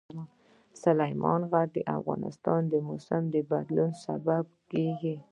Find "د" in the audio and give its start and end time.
1.75-1.77, 2.67-2.73, 3.33-3.35